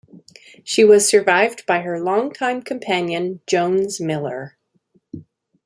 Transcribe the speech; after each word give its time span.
She 0.63 0.83
was 0.83 1.07
survived 1.07 1.67
by 1.67 1.81
her 1.81 1.99
longtime 2.01 2.63
companion, 2.63 3.41
Jones 3.45 4.01
Miller. 4.01 4.57